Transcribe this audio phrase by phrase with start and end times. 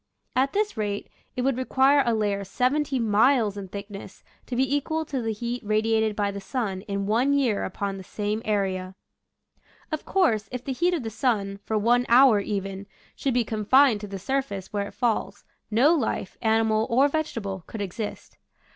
[0.35, 4.75] At this rate it would re quire a layer seventeen miles in thickness to be
[4.75, 8.95] equal to the heat radiated by the sun in one year upon the same area.
[9.91, 14.01] Of course, if the heat of the sun, for one hour even, should be confined
[14.01, 18.39] to the surface where it falls, no life, animal or vegetable, could exist.